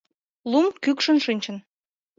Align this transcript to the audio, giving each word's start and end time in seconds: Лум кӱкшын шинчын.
Лум 0.49 0.67
кӱкшын 0.83 1.17
шинчын. 1.25 1.57